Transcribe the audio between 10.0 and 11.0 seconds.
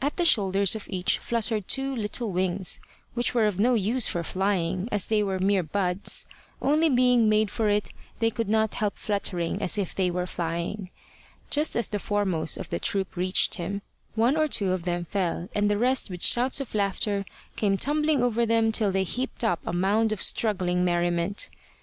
were flying.